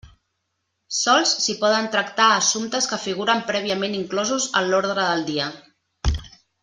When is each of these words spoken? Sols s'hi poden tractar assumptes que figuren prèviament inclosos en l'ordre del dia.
Sols 0.99 1.33
s'hi 1.43 1.55
poden 1.59 1.89
tractar 1.95 2.29
assumptes 2.37 2.89
que 2.93 2.99
figuren 3.03 3.45
prèviament 3.51 3.99
inclosos 3.99 4.49
en 4.63 4.73
l'ordre 4.73 4.97
del 5.03 5.23
dia. 5.33 5.51